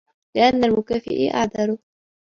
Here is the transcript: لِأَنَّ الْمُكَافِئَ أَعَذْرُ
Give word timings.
لِأَنَّ 0.35 0.63
الْمُكَافِئَ 0.63 1.31
أَعَذْرُ 1.33 1.77